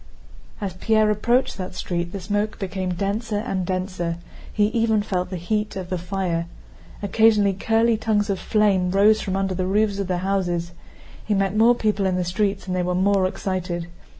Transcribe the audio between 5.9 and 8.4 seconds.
the fire. Occasionally curly tongues of